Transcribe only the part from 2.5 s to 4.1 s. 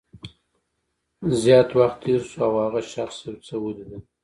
هغه شخص یو څه ولیدل